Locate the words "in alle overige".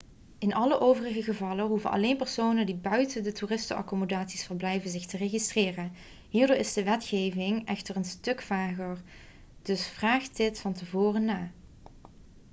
0.39-1.21